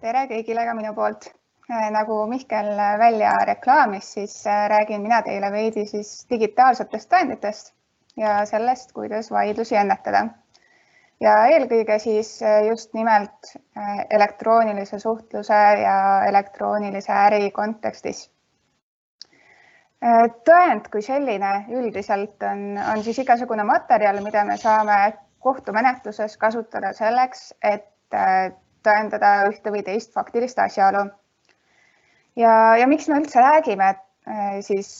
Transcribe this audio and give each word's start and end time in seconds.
tere 0.00 0.24
kõigile 0.30 0.64
ka 0.64 0.74
minu 0.76 0.94
poolt. 0.96 1.30
nagu 1.94 2.14
Mihkel 2.26 2.72
välja 2.98 3.30
reklaamis, 3.46 4.06
siis 4.16 4.32
räägin 4.72 5.02
mina 5.02 5.20
teile 5.22 5.52
veidi 5.52 5.84
siis 5.86 6.26
digitaalsetest 6.30 7.10
tõenditest 7.12 7.70
ja 8.18 8.40
sellest, 8.46 8.92
kuidas 8.92 9.30
vaidlusi 9.30 9.76
ennetada. 9.76 10.24
ja 11.20 11.34
eelkõige 11.52 11.98
siis 11.98 12.40
just 12.68 12.94
nimelt 12.94 13.52
elektroonilise 14.10 14.98
suhtluse 14.98 15.60
ja 15.82 16.24
elektroonilise 16.28 17.12
äri 17.12 17.50
kontekstis. 17.50 18.30
tõend 20.50 20.90
kui 20.90 21.02
selline 21.02 21.66
üldiselt 21.68 22.42
on, 22.42 22.78
on 22.94 23.02
siis 23.04 23.18
igasugune 23.18 23.64
materjal, 23.64 24.24
mida 24.24 24.44
me 24.44 24.56
saame 24.56 25.12
kohtumenetluses 25.38 26.36
kasutada 26.36 26.92
selleks, 26.92 27.54
et 27.62 27.86
tõendada 28.86 29.32
ühte 29.50 29.72
või 29.72 29.82
teist 29.86 30.14
faktilist 30.14 30.58
asjaolu. 30.58 31.06
ja, 32.36 32.54
ja 32.80 32.86
miks 32.86 33.08
me 33.08 33.20
üldse 33.20 33.40
räägime 33.40 33.88
äh, 33.94 34.58
siis 34.66 34.90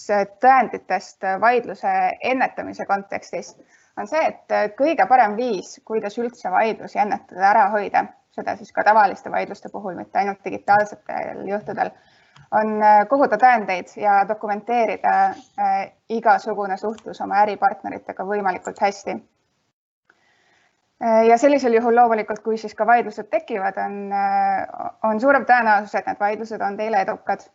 tõenditest 0.43 1.27
vaidluse 1.41 1.95
ennetamise 2.33 2.87
kontekstis, 2.87 3.55
on 3.99 4.09
see, 4.09 4.23
et 4.33 4.77
kõige 4.79 5.07
parem 5.09 5.37
viis, 5.37 5.81
kuidas 5.85 6.19
üldse 6.19 6.51
vaidlusi 6.51 6.99
ennetada, 6.99 7.51
ära 7.51 7.67
hoida, 7.75 8.07
seda 8.35 8.57
siis 8.57 8.73
ka 8.73 8.85
tavaliste 8.87 9.31
vaidluste 9.31 9.69
puhul, 9.73 9.97
mitte 9.99 10.19
ainult 10.19 10.45
digitaalsetel 10.45 11.43
juhtudel, 11.49 11.91
on 12.57 12.81
koguda 13.11 13.39
tõendeid 13.39 13.93
ja 14.01 14.23
dokumenteerida 14.29 15.35
igasugune 16.11 16.77
suhtlus 16.81 17.21
oma 17.21 17.43
äripartneritega 17.45 18.27
võimalikult 18.27 18.81
hästi 18.83 19.21
ja 21.01 21.39
sellisel 21.39 21.75
juhul 21.75 21.97
loomulikult, 21.97 22.43
kui 22.45 22.59
siis 22.61 22.75
ka 22.77 22.87
vaidlused 22.87 23.31
tekivad, 23.33 23.79
on, 23.81 24.13
äh, 24.13 24.69
on 25.09 25.21
suurem 25.21 25.47
tõenäosus, 25.49 25.97
et 25.97 26.07
need 26.07 26.21
vaidlused 26.21 26.61
on 26.61 26.77
teile 26.77 27.03
edukad. 27.07 27.47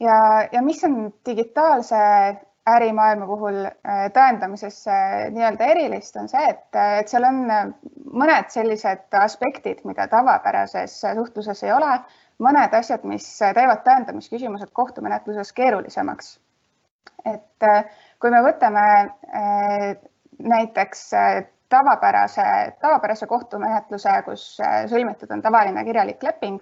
ja, 0.00 0.16
ja 0.52 0.62
mis 0.62 0.84
on 0.84 1.12
digitaalse 1.26 1.96
ärimaailma 2.68 3.26
puhul 3.26 3.64
äh, 3.64 4.02
tõendamises 4.14 4.84
nii-öelda 5.30 5.70
erilist, 5.74 6.16
on 6.16 6.28
see, 6.28 6.42
et, 6.50 6.68
et 7.00 7.08
seal 7.08 7.24
on 7.26 7.40
mõned 8.12 8.50
sellised 8.54 9.18
aspektid, 9.18 9.80
mida 9.88 10.06
tavapärases 10.08 11.00
suhtluses 11.00 11.64
ei 11.64 11.72
ole, 11.72 11.96
mõned 12.42 12.76
asjad, 12.76 13.06
mis 13.08 13.26
teevad 13.38 13.82
tõendamisküsimused 13.86 14.70
kohtumenetluses 14.72 15.52
keerulisemaks. 15.52 16.38
et 17.24 17.66
kui 18.18 18.30
me 18.30 18.42
võtame 18.42 18.84
näiteks 20.38 21.10
tavapärase, 21.72 22.44
tavapärase 22.80 23.26
kohtumenetluse, 23.26 24.14
kus 24.26 24.44
äh, 24.60 24.84
sõlmitud 24.90 25.30
on 25.32 25.42
tavaline 25.44 25.84
kirjalik 25.86 26.22
leping, 26.22 26.60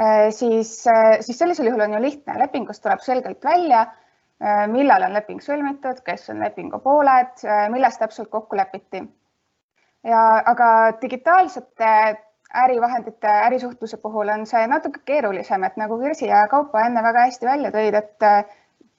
äh, 0.00 0.28
siis, 0.34 0.78
äh, 0.90 1.18
siis 1.20 1.38
sellisel 1.38 1.68
juhul 1.70 1.84
on 1.86 1.98
ju 1.98 2.02
lihtne, 2.06 2.38
lepingust 2.40 2.82
tuleb 2.84 3.04
selgelt 3.04 3.44
välja, 3.44 3.86
millal 4.68 5.04
on 5.06 5.12
leping 5.14 5.38
sõlmitud, 5.40 6.00
kes 6.04 6.26
on 6.32 6.40
lepingu 6.42 6.80
pooled, 6.82 7.44
milles 7.72 7.94
täpselt 7.96 8.28
kokku 8.32 8.58
lepiti. 8.58 9.00
ja 10.04 10.22
aga 10.50 10.66
digitaalsete 11.00 11.92
ärivahendite, 12.64 13.30
ärisuhtluse 13.46 13.96
puhul 14.02 14.28
on 14.34 14.42
see 14.46 14.66
natuke 14.66 15.00
keerulisem, 15.06 15.64
et 15.64 15.78
nagu 15.80 15.96
Kirsi 16.02 16.26
ja 16.26 16.42
Kaupo 16.50 16.82
enne 16.82 17.02
väga 17.02 17.24
hästi 17.28 17.46
välja 17.46 17.70
tõid, 17.70 17.96
et 18.02 18.26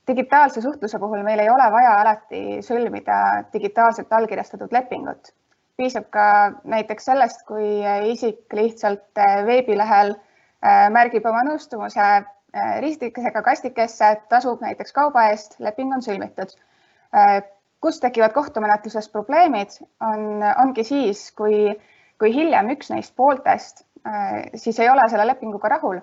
digitaalse 0.07 0.61
suhtluse 0.61 0.99
puhul 0.99 1.23
meil 1.23 1.39
ei 1.39 1.49
ole 1.49 1.65
vaja 1.71 1.95
alati 2.01 2.59
sõlmida 2.65 3.17
digitaalselt 3.53 4.13
allkirjastatud 4.13 4.73
lepingut. 4.73 5.33
piisab 5.77 6.05
ka 6.09 6.25
näiteks 6.63 7.05
sellest, 7.05 7.41
kui 7.47 7.81
isik 8.11 8.53
lihtsalt 8.53 9.19
veebilehel 9.45 10.13
äh, 10.13 10.85
märgib 10.89 11.25
oma 11.25 11.41
nõustumuse 11.43 12.05
äh, 12.05 12.77
ristikesega 12.85 13.41
kastikesse, 13.41 14.13
tasub 14.29 14.61
näiteks 14.63 14.95
kauba 14.95 15.27
eest, 15.31 15.59
leping 15.59 15.91
on 15.93 16.05
sõlmitud. 16.05 16.55
Kus 17.83 17.99
tekivad 18.01 18.33
kohtumenetluses 18.33 19.07
probleemid, 19.11 19.75
on, 20.03 20.41
ongi 20.63 20.83
siis, 20.83 21.27
kui, 21.31 21.69
kui 22.19 22.31
hiljem 22.33 22.71
üks 22.73 22.89
neist 22.91 23.13
pooltest 23.15 23.85
siis 24.55 24.79
ei 24.79 24.89
ole 24.89 25.05
selle 25.09 25.27
lepinguga 25.27 25.69
rahul 25.75 25.99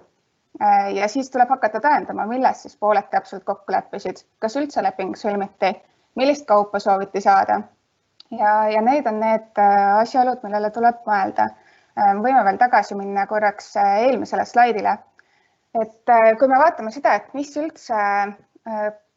ja 0.94 1.08
siis 1.08 1.30
tuleb 1.30 1.48
hakata 1.48 1.80
tõendama, 1.80 2.26
milles 2.28 2.62
siis 2.62 2.76
pooled 2.76 3.08
täpselt 3.10 3.44
kokku 3.44 3.72
leppisid, 3.72 4.24
kas 4.38 4.56
üldse 4.60 4.82
leping 4.84 5.14
sõlmiti, 5.16 5.72
millist 6.20 6.46
kaupa 6.46 6.80
sooviti 6.80 7.20
saada. 7.20 7.60
ja, 8.30 8.68
ja 8.68 8.80
need 8.82 9.06
on 9.06 9.20
need 9.20 9.58
äh, 9.58 9.98
asjaolud, 10.00 10.42
millele 10.42 10.70
tuleb 10.70 11.00
mõelda. 11.06 11.48
Äh, 11.98 12.12
võime 12.24 12.44
veel 12.44 12.58
tagasi 12.60 12.94
minna 12.94 13.26
korraks 13.26 13.76
eelmisele 13.76 14.44
slaidile. 14.44 14.98
et 15.82 16.10
kui 16.38 16.48
me 16.48 16.58
vaatame 16.60 16.90
seda, 16.92 17.14
et 17.14 17.34
mis 17.34 17.54
üldse 17.56 17.96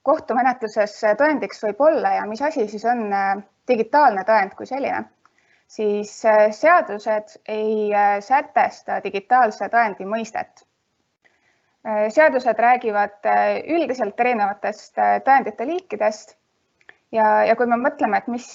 kohtumenetluses 0.07 0.93
tõendiks 1.19 1.59
võib 1.63 1.81
olla 1.81 2.13
ja 2.13 2.21
mis 2.25 2.41
asi 2.41 2.67
siis 2.67 2.85
on 2.85 3.09
digitaalne 3.67 4.23
tõend 4.23 4.55
kui 4.55 4.65
selline, 4.65 5.03
siis 5.67 6.13
seadused 6.59 7.35
ei 7.47 7.91
sätesta 8.21 9.01
digitaalse 9.03 9.67
tõendi 9.73 10.07
mõistet 10.07 10.63
Äh, 10.63 10.74
seadused 12.09 12.59
räägivad 12.59 13.25
äh, 13.25 13.59
üldiselt 13.69 14.19
erinevatest 14.19 14.97
äh, 14.97 15.19
tõendite 15.25 15.67
liikidest. 15.69 16.35
Ja, 17.13 17.43
ja 17.45 17.55
kui 17.55 17.67
me 17.69 17.77
mõtleme, 17.79 18.17
et 18.17 18.27
mis, 18.27 18.47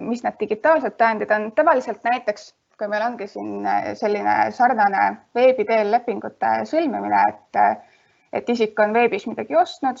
mis 0.00 0.22
need 0.24 0.38
digitaalsed 0.40 0.96
tõendid 0.98 1.30
on, 1.34 1.50
tavaliselt 1.54 2.00
näiteks 2.08 2.48
kui 2.80 2.88
meil 2.90 3.04
ongi 3.04 3.28
siin 3.30 3.66
selline 3.94 4.48
sarnane 4.56 5.02
veebi 5.36 5.66
teel 5.68 5.92
lepingute 5.92 6.54
sõlmimine, 6.66 7.20
et, 7.28 7.84
et 8.32 8.48
isik 8.50 8.80
on 8.82 8.96
veebis 8.96 9.28
midagi 9.28 9.54
ostnud, 9.54 10.00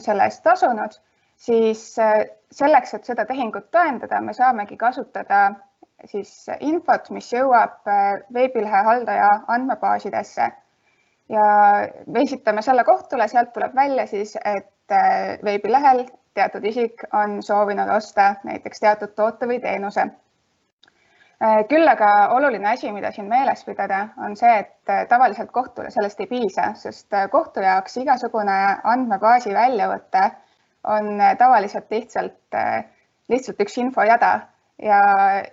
selle 0.00 0.30
eest 0.30 0.40
tasunud, 0.46 0.96
siis 1.36 1.82
selleks, 1.98 2.94
et 2.94 3.10
seda 3.10 3.26
tehingut 3.28 3.68
tõendada, 3.74 4.22
me 4.24 4.32
saamegi 4.38 4.78
kasutada 4.80 5.42
siis 6.08 6.32
infot, 6.60 7.10
mis 7.10 7.28
jõuab 7.34 7.82
veebilehe 8.32 8.84
haldaja 8.86 9.28
andmebaasidesse 9.58 10.48
ja 11.32 11.44
me 12.06 12.22
esitame 12.22 12.62
selle 12.62 12.84
kohtule, 12.84 13.28
sealt 13.28 13.52
tuleb 13.52 13.74
välja 13.76 14.06
siis, 14.06 14.36
et 14.36 14.92
äh, 14.92 15.38
veebilehel 15.44 16.04
teatud 16.34 16.64
isik 16.64 17.04
on 17.12 17.42
soovinud 17.42 17.88
osta 17.96 18.34
näiteks 18.44 18.80
teatud 18.80 19.14
toote 19.16 19.48
või 19.48 19.60
teenuse. 19.60 20.06
Äh, 21.42 21.62
küll 21.70 21.88
aga 21.88 22.12
oluline 22.36 22.68
asi, 22.74 22.92
mida 22.92 23.10
siin 23.12 23.28
meeles 23.32 23.64
pidada, 23.64 24.06
on 24.24 24.36
see, 24.36 24.52
et 24.64 24.92
äh, 24.92 25.06
tavaliselt 25.08 25.50
kohtule 25.50 25.90
sellest 25.90 26.20
ei 26.20 26.30
piisa, 26.30 26.72
sest 26.78 27.18
kohtu 27.32 27.64
jaoks 27.64 27.96
igasugune 28.04 28.58
andmebaasi 28.94 29.54
väljavõte 29.56 30.30
on 30.92 31.20
tavaliselt 31.38 31.92
lihtsalt, 31.94 32.56
lihtsalt 33.30 33.60
üks 33.62 33.76
infojada 33.78 34.32
ja, 34.82 34.98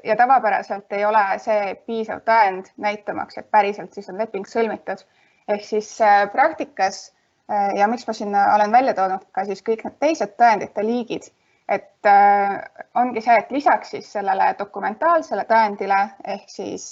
ja 0.03 0.15
tavapäraselt 0.17 0.91
ei 0.97 1.05
ole 1.05 1.21
see 1.37 1.75
piisav 1.85 2.23
tõend 2.25 2.71
näitamaks, 2.81 3.37
et 3.37 3.51
päriselt 3.51 3.93
siis 3.93 4.09
on 4.09 4.17
leping 4.17 4.47
sõlmitud 4.49 5.05
ehk 5.49 5.65
siis 5.65 6.01
äh, 6.01 6.31
praktikas 6.31 7.13
äh, 7.51 7.75
ja 7.77 7.87
miks 7.87 8.07
ma 8.07 8.13
siin 8.13 8.35
olen 8.55 8.71
välja 8.71 8.93
toonud 8.93 9.25
ka 9.33 9.45
siis 9.47 9.63
kõik 9.65 9.83
need 9.85 9.97
teised 10.03 10.35
tõendite 10.39 10.85
liigid, 10.85 11.29
et 11.69 12.09
äh, 12.09 12.59
ongi 13.01 13.23
see, 13.25 13.37
et 13.41 13.51
lisaks 13.53 13.95
siis 13.95 14.11
sellele 14.17 14.53
dokumentaalsele 14.59 15.45
tõendile 15.49 16.01
ehk 16.35 16.49
siis 16.49 16.87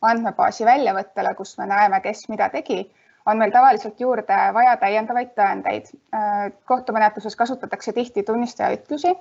andmebaasi 0.00 0.64
väljavõttele, 0.64 1.34
kus 1.36 1.56
me 1.58 1.68
näeme, 1.68 2.00
kes 2.04 2.28
mida 2.32 2.48
tegi, 2.52 2.84
on 3.28 3.36
meil 3.40 3.52
tavaliselt 3.52 3.98
juurde 4.00 4.36
vaja 4.56 4.78
täiendavaid 4.80 5.34
tõendeid. 5.36 5.90
kohtumenetluses 6.64 7.36
kasutatakse 7.36 7.92
tihti 7.92 8.22
tunnistaja 8.22 8.78
ütlusi. 8.78 9.12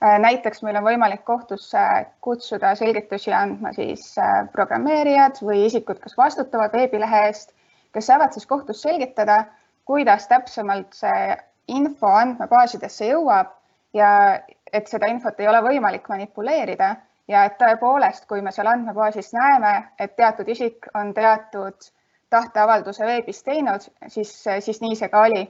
näiteks 0.00 0.62
meil 0.62 0.76
on 0.76 0.84
võimalik 0.84 1.22
kohtusse 1.24 1.78
kutsuda 2.20 2.74
selgitusi 2.74 3.32
andma 3.32 3.72
siis 3.72 4.16
programmeerijad 4.52 5.38
või 5.46 5.64
isikud, 5.66 6.02
kes 6.02 6.16
vastutavad 6.16 6.72
veebilehe 6.72 7.26
eest 7.28 7.54
kes 7.92 8.06
saavad 8.06 8.32
siis 8.32 8.46
kohtus 8.46 8.82
selgitada, 8.82 9.44
kuidas 9.84 10.28
täpsemalt 10.28 10.94
see 10.94 11.36
info 11.68 12.10
andmebaasidesse 12.14 13.10
jõuab 13.10 13.52
ja 13.94 14.10
et 14.72 14.90
seda 14.90 15.08
infot 15.10 15.40
ei 15.40 15.48
ole 15.50 15.62
võimalik 15.64 16.08
manipuleerida 16.08 16.94
ja 17.30 17.44
et 17.46 17.56
tõepoolest, 17.58 18.26
kui 18.30 18.42
me 18.42 18.52
seal 18.54 18.70
andmebaasis 18.70 19.32
näeme, 19.34 19.72
et 19.98 20.16
teatud 20.16 20.48
isik 20.48 20.86
on 20.94 21.14
teatud 21.14 21.90
tahteavalduse 22.30 23.06
veebis 23.06 23.42
teinud, 23.42 23.86
siis, 24.06 24.30
siis 24.60 24.80
nii 24.82 24.96
see 24.98 25.08
ka 25.10 25.24
oli. 25.26 25.42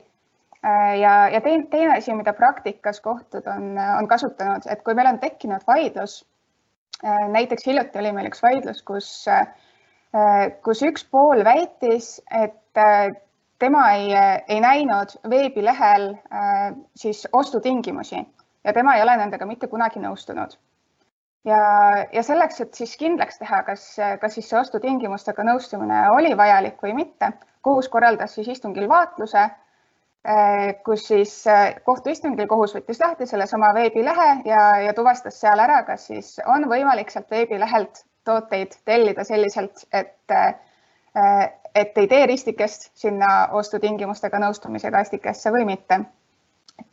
ja, 1.00 1.14
ja 1.32 1.40
teine, 1.40 1.66
teine 1.72 1.96
asi, 1.96 2.12
mida 2.16 2.32
praktikas 2.36 3.00
kohtud 3.00 3.46
on, 3.48 3.78
on 3.98 4.08
kasutanud, 4.08 4.68
et 4.68 4.82
kui 4.84 4.94
meil 4.94 5.08
on 5.12 5.18
tekkinud 5.20 5.64
vaidlus, 5.68 6.22
näiteks 7.32 7.66
hiljuti 7.66 7.98
oli 7.98 8.12
meil 8.12 8.28
üks 8.28 8.42
vaidlus, 8.44 8.82
kus 8.84 9.10
äh, 9.28 9.46
Äh, 9.46 9.69
kus 10.64 10.82
üks 10.82 11.04
pool 11.06 11.44
väitis, 11.46 12.18
et 12.34 12.78
äh, 12.78 13.12
tema 13.62 13.84
ei, 13.94 14.10
ei 14.48 14.60
näinud 14.60 15.14
veebilehel 15.30 16.10
äh, 16.14 16.72
siis 16.96 17.28
ostutingimusi 17.32 18.18
ja 18.64 18.72
tema 18.72 18.96
ei 18.96 19.02
ole 19.02 19.16
nendega 19.20 19.46
mitte 19.46 19.68
kunagi 19.70 20.02
nõustunud. 20.02 20.58
ja, 21.44 21.62
ja 22.12 22.22
selleks, 22.22 22.60
et 22.60 22.74
siis 22.74 22.96
kindlaks 22.96 23.38
teha, 23.38 23.62
kas, 23.62 23.86
kas 24.20 24.34
siis 24.34 24.50
see 24.50 24.58
ostutingimustega 24.60 25.46
nõustumine 25.46 26.02
oli 26.16 26.34
vajalik 26.36 26.82
või 26.82 26.94
mitte, 26.94 27.32
kohus 27.62 27.88
korraldas 27.88 28.34
siis 28.34 28.48
istungil 28.48 28.88
vaatluse, 28.88 29.46
kus 30.84 31.06
siis 31.08 31.32
kohtuistungil 31.84 32.44
kohus 32.48 32.74
võttis 32.76 33.00
lahti 33.00 33.26
sellesama 33.26 33.70
veebilehe 33.72 34.28
ja, 34.44 34.64
ja 34.84 34.92
tuvastas 34.92 35.40
seal 35.40 35.62
ära, 35.64 35.80
kas 35.88 36.10
siis 36.10 36.34
on 36.44 36.68
võimalik 36.68 37.08
sealt 37.08 37.30
veebilehelt 37.32 38.04
tooteid 38.24 38.76
tellida 38.84 39.24
selliselt, 39.24 39.84
et, 39.92 40.34
et 41.74 41.98
ei 42.02 42.08
tee 42.08 42.26
ristikest 42.26 42.90
sinna 42.94 43.48
ostutingimustega 43.60 44.38
nõustumise 44.42 44.90
kastikesse 44.90 45.52
või 45.54 45.64
mitte. 45.72 46.00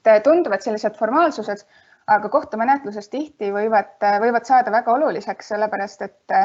et 0.05 0.23
tunduvad 0.23 0.61
sellised 0.61 0.95
formaalsused 0.97 1.65
aga 2.07 2.29
kohtumenetluses 2.31 3.09
tihti 3.11 3.51
võivad, 3.51 3.97
võivad 4.23 4.47
saada 4.47 4.71
väga 4.71 4.93
oluliseks, 4.95 5.51
sellepärast 5.51 6.05
et, 6.07 6.35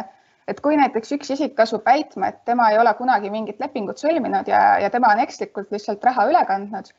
et 0.50 0.60
kui 0.60 0.76
näiteks 0.78 1.14
üks 1.16 1.30
isik 1.36 1.60
asub 1.62 1.86
väitma, 1.86 2.32
et 2.32 2.42
tema 2.48 2.70
ei 2.72 2.80
ole 2.82 2.94
kunagi 2.98 3.30
mingit 3.30 3.62
lepingut 3.62 4.02
sõlminud 4.02 4.50
ja, 4.50 4.62
ja 4.82 4.90
tema 4.90 5.12
on 5.14 5.22
ekslikult 5.22 5.70
lihtsalt 5.74 6.04
raha 6.04 6.26
üle 6.30 6.42
kandnud, 6.48 6.90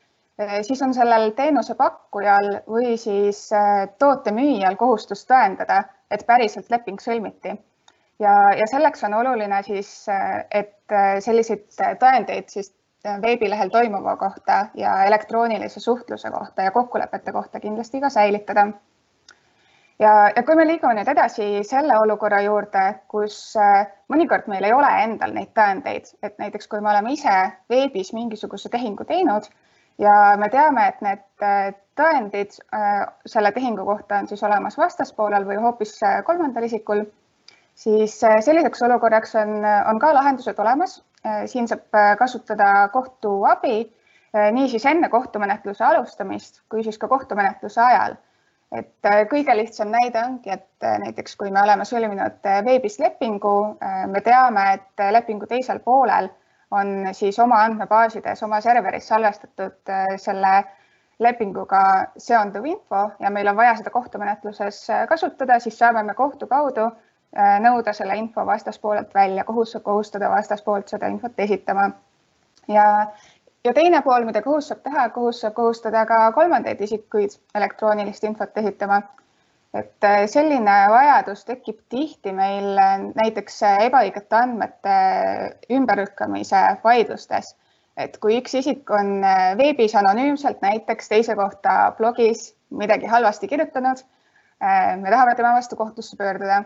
siis 0.66 0.82
on 0.82 0.96
sellel 0.96 1.30
teenusepakkujal 1.36 2.50
või 2.70 2.96
siis 2.98 3.46
äh, 3.54 3.84
toote 4.00 4.32
müüjal 4.34 4.80
kohustus 4.80 5.26
tõendada, 5.28 5.84
et 6.10 6.24
päriselt 6.26 6.72
leping 6.72 7.00
sõlmiti. 7.02 7.54
Ja, 8.20 8.34
ja 8.58 8.66
selleks 8.66 9.04
on 9.04 9.14
oluline 9.14 9.62
siis, 9.62 10.08
äh, 10.08 10.44
et 10.50 10.92
äh, 10.92 11.18
selliseid 11.20 11.68
tõendeid 12.00 12.48
siis 12.48 12.74
veebilehel 13.22 13.68
toimuva 13.68 14.16
kohta 14.16 14.66
ja 14.74 15.04
elektroonilise 15.04 15.80
suhtluse 15.80 16.30
kohta 16.30 16.62
ja 16.62 16.70
kokkulepete 16.70 17.32
kohta 17.32 17.60
kindlasti 17.60 18.00
ka 18.00 18.08
säilitada. 18.08 18.66
ja, 19.98 20.30
ja 20.36 20.42
kui 20.42 20.56
me 20.56 20.66
liigume 20.66 20.94
nüüd 20.94 21.08
edasi 21.08 21.60
selle 21.62 21.98
olukorra 21.98 22.40
juurde, 22.40 22.84
kus 23.08 23.56
äh, 23.60 23.86
mõnikord 24.08 24.48
meil 24.48 24.64
ei 24.64 24.72
ole 24.72 24.90
endal 25.02 25.34
neid 25.34 25.52
tõendeid, 25.58 26.14
et 26.22 26.38
näiteks 26.38 26.68
kui 26.68 26.80
me 26.80 26.90
oleme 26.90 27.12
ise 27.12 27.36
veebis 27.70 28.12
mingisuguse 28.12 28.68
tehingu 28.68 29.04
teinud 29.04 29.50
ja 29.98 30.36
me 30.40 30.48
teame, 30.48 30.88
et 30.88 31.04
need 31.04 31.44
äh, 31.44 31.74
tõendid 32.00 32.56
äh, 32.74 33.04
selle 33.26 33.52
tehingu 33.52 33.84
kohta 33.84 34.22
on 34.22 34.28
siis 34.28 34.42
olemas 34.42 34.78
vastaspoolel 34.78 35.46
või 35.46 35.60
hoopis 35.60 36.00
kolmandal 36.24 36.64
isikul, 36.64 37.04
siis 37.74 38.20
selliseks 38.20 38.82
olukorraks 38.82 39.34
on, 39.34 39.58
on 39.90 39.98
ka 39.98 40.14
lahendused 40.14 40.58
olemas 40.58 41.02
Äh, 41.26 41.46
siin 41.48 41.68
saab 41.68 41.94
äh, 41.96 42.16
kasutada 42.20 42.88
kohtuabi 42.92 43.76
äh, 44.36 44.50
niisiis 44.52 44.84
enne 44.86 45.08
kohtumenetluse 45.08 45.84
alustamist 45.84 46.58
kui 46.68 46.82
siis 46.84 46.98
ka 47.00 47.08
kohtumenetluse 47.08 47.80
ajal. 47.80 48.16
et 48.74 49.06
kõige 49.30 49.54
lihtsam 49.56 49.92
näide 49.94 50.18
ongi, 50.18 50.50
et 50.50 50.86
näiteks 51.00 51.36
kui 51.38 51.50
me 51.54 51.60
oleme 51.62 51.84
sõlminud 51.86 52.48
veebis 52.66 52.96
lepingu, 52.98 53.52
me 54.10 54.22
teame, 54.26 54.64
et 54.72 55.02
lepingu 55.14 55.46
teisel 55.46 55.78
poolel 55.84 56.26
on 56.74 56.90
siis 57.14 57.38
oma 57.38 57.60
andmebaasides, 57.68 58.42
oma 58.42 58.58
serveris 58.64 59.06
salvestatud 59.12 59.92
selle 60.24 60.54
lepinguga 61.22 61.84
seonduv 62.18 62.66
info 62.72 63.04
ja 63.20 63.30
meil 63.30 63.52
on 63.52 63.60
vaja 63.62 63.76
seda 63.78 63.94
kohtumenetluses 63.94 64.80
kasutada, 65.12 65.60
siis 65.62 65.78
saame 65.78 66.02
me 66.02 66.18
kohtu 66.18 66.50
kaudu 66.50 66.90
Äh, 66.90 67.13
nõuda 67.34 67.92
selle 67.92 68.16
info 68.16 68.46
vastaspoolelt 68.46 69.14
välja, 69.14 69.44
kohus 69.44 69.72
saab 69.74 69.82
kohustada 69.82 70.30
vastaspoolt 70.30 70.88
seda 70.88 71.08
infot 71.10 71.40
esitama. 71.40 71.90
ja, 72.68 73.06
ja 73.64 73.72
teine 73.74 74.02
pool, 74.02 74.24
mida 74.24 74.42
kohus 74.42 74.68
saab 74.68 74.84
teha, 74.84 75.08
kohus 75.10 75.40
saab 75.40 75.54
kohustada 75.54 76.06
ka 76.06 76.32
kolmandaid 76.32 76.80
isikuid 76.80 77.34
elektroonilist 77.54 78.24
infot 78.24 78.58
esitama. 78.58 79.02
et 79.74 80.04
äh, 80.04 80.26
selline 80.30 80.76
vajadus 80.90 81.44
tekib 81.44 81.80
tihti 81.88 82.32
meil 82.32 82.78
näiteks 83.14 83.62
ebaõigete 83.88 84.36
andmete 84.38 84.98
ümberlükkamise 85.70 86.62
vaidlustes. 86.84 87.56
et 87.96 88.18
kui 88.18 88.38
üks 88.38 88.54
isik 88.54 88.90
on 88.90 89.24
äh, 89.24 89.58
veebis 89.58 89.94
anonüümselt 89.94 90.62
näiteks 90.62 91.08
teise 91.08 91.34
kohta 91.34 91.92
blogis 91.98 92.54
midagi 92.70 93.06
halvasti 93.06 93.48
kirjutanud, 93.48 93.98
me 95.00 95.10
tahame 95.10 95.34
tema 95.34 95.52
vastu 95.54 95.76
kohtusse 95.76 96.16
pöörduda 96.16 96.62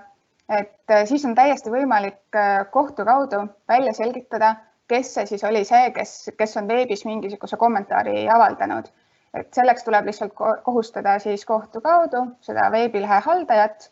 et 0.48 0.90
äh, 0.90 1.04
siis 1.04 1.24
on 1.28 1.34
täiesti 1.36 1.72
võimalik 1.72 2.36
äh, 2.36 2.62
kohtu 2.72 3.04
kaudu 3.04 3.44
välja 3.68 3.92
selgitada, 3.96 4.54
kes 4.88 5.12
see 5.14 5.26
siis 5.28 5.44
oli 5.44 5.64
see, 5.68 5.90
kes, 5.96 6.14
kes 6.38 6.56
on 6.56 6.68
veebis 6.68 7.04
mingisuguse 7.04 7.56
kommentaari 7.60 8.28
avaldanud. 8.32 8.88
et 9.36 9.54
selleks 9.54 9.84
tuleb 9.84 10.06
lihtsalt 10.08 10.32
kohustada 10.64 11.18
siis 11.20 11.44
kohtu 11.44 11.80
kaudu 11.84 12.22
seda 12.40 12.70
veebilehe 12.72 13.20
haldajat 13.26 13.90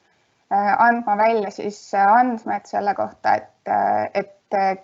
äh, 0.52 0.72
andma 0.80 1.16
välja 1.16 1.50
siis 1.50 1.80
andmed 1.94 2.64
selle 2.64 2.94
kohta, 2.94 3.34
et, 3.34 3.72
et 4.14 4.32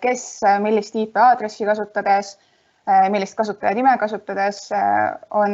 kes 0.01 0.41
millist 0.59 0.95
IP 0.95 1.17
aadressi 1.17 1.65
kasutades, 1.65 2.35
millist 3.09 3.37
kasutaja 3.39 3.71
nime 3.73 3.93
kasutades 3.97 4.67
on, 5.31 5.53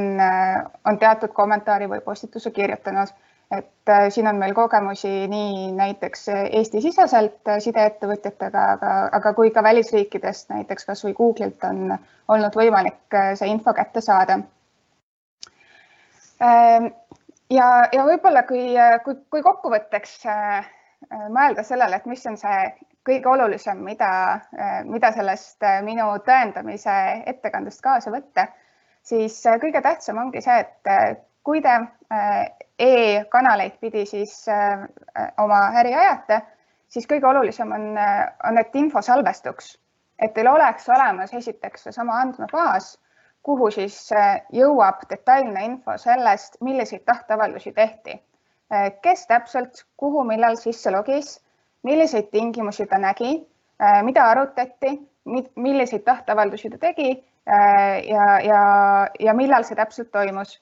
on 0.90 0.98
teatud 1.00 1.32
kommentaari 1.38 1.86
või 1.92 2.02
postituse 2.02 2.52
kirjutanud 2.52 3.14
et 3.52 3.90
äh, 3.90 4.10
siin 4.10 4.28
on 4.28 4.36
meil 4.36 4.54
kogemusi 4.54 5.28
nii 5.28 5.72
näiteks 5.74 6.28
Eesti-siseselt 6.30 7.50
äh, 7.50 7.58
sideettevõtjatega, 7.64 8.66
aga, 8.76 8.92
aga 9.18 9.34
kui 9.34 9.50
ka 9.56 9.64
välisriikidest, 9.66 10.52
näiteks 10.54 10.86
kasvõi 10.86 11.16
Google'ilt 11.18 11.66
on 11.70 11.96
olnud 12.30 12.58
võimalik 12.62 13.18
äh, 13.18 13.32
see 13.40 13.50
info 13.50 13.74
kätte 13.74 14.04
saada. 14.06 14.40
Ähm, 16.46 16.92
ja, 17.50 17.70
ja 17.92 18.06
võib-olla 18.06 18.46
kui, 18.48 18.68
kui, 19.06 19.18
kui 19.34 19.42
kokkuvõtteks 19.44 20.20
mõelda 21.34 21.64
sellele, 21.64 21.98
et 21.98 22.06
mis 22.12 22.22
on 22.30 22.38
see 22.38 22.62
kõige 23.08 23.30
olulisem, 23.32 23.80
mida, 23.82 24.12
mida 24.86 25.10
sellest 25.16 25.64
minu 25.88 26.06
tõendamise 26.26 26.96
ettekandest 27.32 27.82
kaasa 27.82 28.12
võtta, 28.14 28.46
siis 29.02 29.40
kõige 29.64 29.82
tähtsam 29.82 30.20
ongi 30.22 30.44
see, 30.44 30.60
et 30.60 31.24
kui 31.44 31.62
te 31.62 31.76
e-kanaleid 32.80 33.78
pidi 33.82 34.06
siis 34.06 34.48
äh, 34.50 34.86
oma 35.38 35.60
äri 35.82 35.94
ajate, 35.94 36.42
siis 36.90 37.08
kõige 37.10 37.28
olulisem 37.28 37.72
on, 37.76 37.92
äh, 37.98 38.24
on, 38.48 38.58
et 38.58 38.76
info 38.76 39.02
salvestuks, 39.06 39.74
et 40.20 40.34
teil 40.34 40.48
oleks 40.52 40.90
olemas 40.90 41.34
esiteks 41.34 41.88
seesama 41.88 42.22
andmebaas, 42.24 42.96
kuhu 43.44 43.70
siis 43.72 44.00
äh, 44.16 44.40
jõuab 44.56 45.04
detailne 45.12 45.66
info 45.66 45.98
sellest, 45.98 46.60
milliseid 46.66 47.06
tahteavaldusi 47.06 47.76
tehti, 47.76 48.20
kes 49.02 49.24
täpselt, 49.26 49.80
kuhu, 49.98 50.22
millal 50.30 50.54
sisse 50.62 50.92
logis, 50.94 51.40
milliseid 51.84 52.28
tingimusi 52.30 52.86
ta 52.86 53.00
nägi, 53.02 53.32
mida 54.06 54.28
arutati, 54.30 54.92
milliseid 55.58 56.04
tahteavaldusi 56.06 56.70
ta 56.70 56.78
tegi 56.84 57.16
ja, 57.50 58.28
ja, 58.46 58.60
ja 59.20 59.34
millal 59.34 59.66
see 59.66 59.80
täpselt 59.80 60.12
toimus 60.14 60.60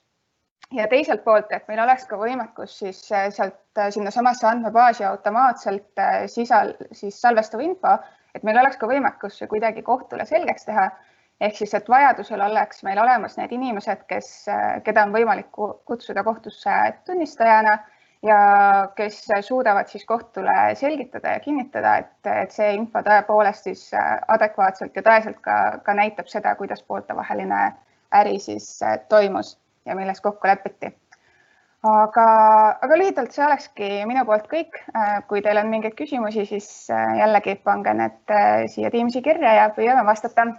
ja 0.75 0.87
teiselt 0.87 1.23
poolt, 1.23 1.51
et 1.51 1.67
meil 1.69 1.79
oleks 1.83 2.05
ka 2.09 2.19
võimekus 2.19 2.77
siis 2.81 2.99
äh, 3.15 3.27
sealt 3.33 3.79
äh, 3.79 3.89
sinnasamasse 3.93 4.47
andmebaasi 4.49 5.05
automaatselt 5.07 6.01
äh, 6.01 6.23
sisal 6.31 6.73
siis 6.91 7.19
salvestav 7.21 7.63
info, 7.63 7.97
et 8.35 8.43
meil 8.43 8.59
oleks 8.59 8.79
ka 8.79 8.89
võimekus 8.89 9.39
see 9.39 9.47
kuidagi 9.51 9.83
kohtule 9.87 10.25
selgeks 10.27 10.67
teha. 10.67 10.89
ehk 11.41 11.53
siis, 11.53 11.73
et 11.77 11.89
vajadusel 11.89 12.41
oleks 12.41 12.81
meil 12.83 12.97
olemas 12.97 13.35
need 13.37 13.51
inimesed, 13.53 13.99
kes, 14.09 14.47
keda 14.83 15.03
on 15.05 15.11
võimalik 15.13 15.51
kutsuda 15.85 16.23
kohtusse 16.25 16.71
tunnistajana 17.05 17.75
ja 18.25 18.39
kes 18.97 19.19
suudavad 19.45 19.87
siis 19.87 20.05
kohtule 20.05 20.55
selgitada 20.75 21.35
ja 21.35 21.39
kinnitada, 21.39 21.91
et, 22.01 22.31
et 22.41 22.51
see 22.51 22.71
info 22.73 23.03
tõepoolest 23.05 23.69
siis 23.69 23.83
adekvaatselt 24.27 24.97
ja 24.97 25.05
tõeselt 25.05 25.37
ka, 25.45 25.77
ka 25.85 25.93
näitab 25.93 26.27
seda, 26.27 26.55
kuidas 26.57 26.81
pooltevaheline 26.83 27.61
äri 28.17 28.39
siis 28.41 28.79
toimus 29.09 29.53
ja 29.87 29.95
milles 29.95 30.21
kokku 30.21 30.47
lepiti. 30.47 30.93
aga, 31.87 32.23
aga 32.83 32.95
lühidalt 32.99 33.31
see 33.31 33.45
olekski 33.45 33.89
minu 34.09 34.25
poolt 34.27 34.47
kõik. 34.51 34.79
Äh, 34.95 35.19
kui 35.29 35.41
teil 35.45 35.59
on 35.61 35.69
mingeid 35.71 35.95
küsimusi, 35.99 36.45
siis 36.49 36.69
äh, 36.91 37.17
jällegi 37.21 37.55
pange 37.63 37.93
need 37.95 38.33
äh, 38.33 38.65
siia 38.73 38.91
Teamsi 38.91 39.21
kirja 39.23 39.53
ja 39.61 39.69
püüame 39.75 40.03
vastata 40.05 40.49